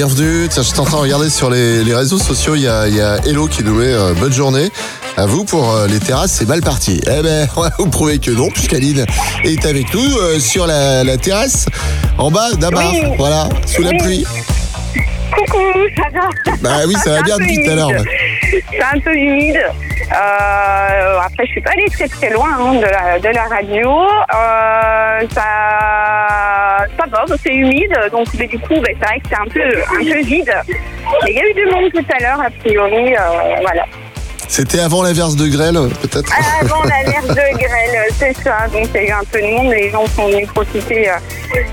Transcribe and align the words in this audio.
bienvenue. 0.00 0.48
Tiens, 0.48 0.62
je 0.62 0.68
suis 0.68 0.80
en 0.80 0.84
train 0.84 0.96
de 0.96 1.02
regarder 1.02 1.28
sur 1.28 1.50
les, 1.50 1.84
les 1.84 1.94
réseaux 1.94 2.16
sociaux, 2.16 2.54
il 2.54 2.62
y 2.62 2.68
a, 2.68 2.88
il 2.88 2.96
y 2.96 3.02
a 3.02 3.18
Hello 3.26 3.46
qui 3.48 3.62
nous 3.62 3.74
met 3.74 3.92
euh, 3.92 4.14
bonne 4.14 4.32
journée. 4.32 4.70
À 5.18 5.26
vous 5.26 5.44
pour 5.44 5.74
euh, 5.74 5.86
les 5.88 5.98
terrasses, 5.98 6.32
c'est 6.32 6.48
mal 6.48 6.62
parti. 6.62 7.02
Eh 7.06 7.20
ben, 7.20 7.46
on 7.56 7.60
va 7.60 7.70
vous 7.78 7.90
prouver 7.90 8.18
que 8.18 8.30
non, 8.30 8.48
puisqu'Aline 8.48 9.04
est 9.44 9.66
avec 9.66 9.92
nous 9.92 10.16
euh, 10.16 10.38
sur 10.38 10.66
la, 10.66 11.04
la 11.04 11.18
terrasse, 11.18 11.66
en 12.16 12.30
bas 12.30 12.50
d'abord, 12.58 12.80
Oui. 12.90 13.12
voilà, 13.18 13.50
sous 13.66 13.82
la 13.82 13.90
pluie. 13.90 14.24
Coucou, 15.36 15.58
ça 15.94 16.08
va 16.14 16.56
Bah 16.62 16.76
oui, 16.86 16.94
ça 17.04 17.10
va 17.10 17.20
bien 17.20 17.36
depuis 17.36 17.62
tout 17.62 17.70
à 17.70 17.74
l'heure. 17.74 17.90
C'est 18.50 18.82
un 18.82 19.00
peu 19.00 19.14
humide. 19.14 19.60
Euh, 20.12 21.18
après, 21.24 21.46
je 21.46 21.50
suis 21.52 21.60
pas 21.60 21.70
allée 21.72 21.88
très 21.92 22.08
très 22.08 22.30
loin 22.30 22.48
hein, 22.58 22.74
de, 22.74 22.86
la, 22.86 23.18
de 23.20 23.28
la 23.28 23.44
radio. 23.44 23.90
Euh, 24.34 25.26
ça, 25.32 25.44
c'est 27.42 27.54
humide. 27.54 27.94
Donc, 28.12 28.26
mais 28.38 28.46
du 28.46 28.58
coup, 28.58 28.74
ben, 28.74 28.94
c'est 29.00 29.06
vrai 29.06 29.18
que 29.20 29.28
c'est 29.28 29.36
un 29.36 29.46
peu, 29.46 29.60
un 29.60 30.12
peu 30.12 30.20
vide. 30.22 30.52
Mais 31.24 31.30
il 31.30 31.36
y 31.36 31.40
a 31.40 31.48
eu 31.48 31.54
du 31.54 31.66
monde 31.66 31.90
tout 31.92 32.04
à 32.14 32.20
l'heure, 32.22 32.40
a 32.40 32.50
priori. 32.50 33.14
euh, 33.14 33.20
voilà. 33.62 33.84
C'était 34.48 34.80
avant 34.80 35.02
l'averse 35.04 35.36
de 35.36 35.46
grêle, 35.46 35.78
peut-être? 36.02 36.32
Avant 36.60 36.82
la 36.94 37.08
mer 37.08 37.22
de 37.22 37.34
grêle, 37.56 37.89
c'est 38.18 38.34
ça. 38.42 38.66
Donc 38.72 38.86
il 38.94 39.00
y 39.02 39.04
a 39.04 39.08
eu 39.08 39.12
un 39.12 39.24
peu 39.30 39.40
de 39.40 39.46
monde, 39.46 39.70
les 39.72 39.90
gens 39.90 40.06
sont 40.14 40.28
venus 40.28 40.48
profiter 40.48 41.08
euh, 41.10 41.14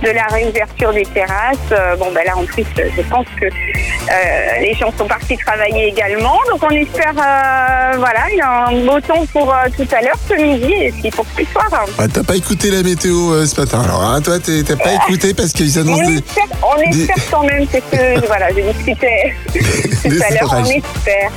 de 0.04 0.09
la 0.12 0.26
réouverture 0.26 0.94
des 0.94 1.04
terrasses. 1.05 1.58
Euh, 1.72 1.96
bon, 1.96 2.12
ben 2.13 2.23
là 2.26 2.38
en 2.38 2.46
plus, 2.46 2.66
je 2.76 3.02
pense 3.04 3.26
que 3.40 3.46
euh, 3.46 4.60
les 4.62 4.73
gens 4.73 4.91
sont 4.98 5.08
partis 5.08 5.38
travailler 5.38 5.88
également. 5.88 6.38
Donc 6.52 6.63
on 6.63 6.70
espère, 6.70 7.12
euh, 7.13 7.98
voilà, 7.98 8.22
il 8.32 8.38
y 8.38 8.41
a 8.41 8.68
un 8.68 8.86
beau 8.86 9.00
temps 9.02 9.26
pour 9.34 9.54
euh, 9.54 9.58
tout 9.76 9.88
à 9.96 10.02
l'heure, 10.02 10.18
ce 10.27 10.34
midi, 10.36 10.73
et 10.73 10.91
puis 10.91 11.10
pour 11.12 11.26
ce 11.38 11.44
soir. 11.52 11.86
Ah, 12.00 12.04
T'as 12.12 12.23
pas 12.23 12.36
écouté 12.36 12.72
la 12.72 12.84
météo 12.84 13.46
ce 13.46 13.60
matin, 13.60 13.82
alors 13.84 14.02
hein, 14.04 14.22
toi 14.22 14.40
t'es- 14.40 14.63
t'as 14.63 14.76
pas 14.76 14.94
écouté 14.94 15.34
parce 15.34 15.52
qu'ils 15.54 15.77
On 15.80 15.82
annoncent 15.82 16.04
des... 16.10 16.18
espère, 16.18 16.46
on 16.63 16.91
des- 16.91 17.02
espère 17.02 17.24
quand 17.32 17.44
même, 17.44 17.66
c'est 17.72 17.84
ce 17.91 17.98
que 18.20 18.26
voilà, 18.27 18.49
je 18.49 18.62
discutais 18.72 19.34
tout 19.54 20.24
à 20.26 20.34
l'heure, 20.34 20.54
on 20.58 20.66
espère. 20.66 21.32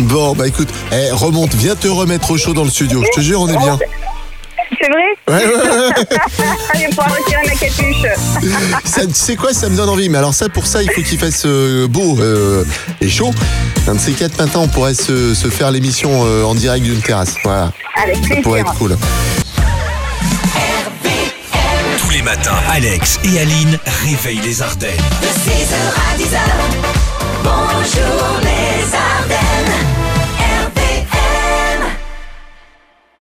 Bon, 0.00 0.34
bah 0.34 0.46
écoute, 0.46 0.68
eh, 0.92 1.10
remonte, 1.12 1.54
viens 1.54 1.74
te 1.74 1.88
remettre 1.88 2.30
au 2.30 2.36
chaud 2.36 2.52
dans 2.54 2.64
le 2.64 2.70
studio. 2.70 3.02
Je 3.04 3.10
te 3.16 3.20
jure, 3.20 3.40
on 3.40 3.48
est 3.48 3.56
bien. 3.56 3.78
C'est 4.82 4.88
vrai 4.88 5.02
Ouais, 5.28 5.46
ouais, 5.46 5.54
ouais. 5.54 6.04
Je 6.74 6.78
vais 6.80 6.88
pouvoir 6.88 7.10
retirer 7.10 7.42
ma 7.46 7.54
capuche. 7.54 8.82
Ça, 8.84 9.06
tu 9.06 9.14
sais 9.14 9.36
quoi, 9.36 9.52
ça 9.52 9.68
me 9.68 9.76
donne 9.76 9.88
envie. 9.88 10.08
Mais 10.08 10.18
alors 10.18 10.34
ça, 10.34 10.48
pour 10.48 10.66
ça, 10.66 10.82
il 10.82 10.90
faut 10.90 11.02
qu'il 11.02 11.18
fasse 11.18 11.44
euh, 11.46 11.86
beau 11.86 12.18
euh, 12.20 12.64
et 13.00 13.08
chaud. 13.08 13.30
Un 13.86 13.94
de 13.94 14.00
ces 14.00 14.12
quatre 14.12 14.36
matins, 14.38 14.58
on 14.60 14.68
pourrait 14.68 14.94
se, 14.94 15.34
se 15.34 15.48
faire 15.48 15.70
l'émission 15.70 16.24
euh, 16.26 16.42
en 16.44 16.54
direct 16.54 16.84
d'une 16.84 17.00
terrasse. 17.00 17.34
Voilà, 17.44 17.72
Avec 18.02 18.16
ça 18.26 18.36
pourrait 18.42 18.60
être 18.60 18.74
cool. 18.74 18.96
Tous 21.98 22.10
les 22.10 22.22
matins, 22.22 22.56
Alex 22.72 23.20
et 23.24 23.38
Aline 23.40 23.78
réveillent 24.04 24.40
les 24.42 24.62
Ardennes. 24.62 24.90
De 25.20 25.26
6h 25.26 25.74
à 25.76 26.18
10h, 26.18 26.38
bonjour 26.58 26.82
les 26.82 26.91